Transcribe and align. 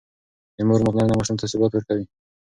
د 0.57 0.59
مور 0.67 0.79
پاملرنه 0.85 1.13
ماشوم 1.17 1.37
ته 1.39 1.45
ثبات 1.51 1.71
ورکوي. 1.73 2.05